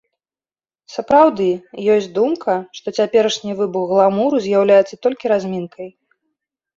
[0.93, 1.49] Сапраўды,
[1.95, 5.89] ёсць думка, што цяперашні выбух гламуру з'яўляецца толькі размінкай.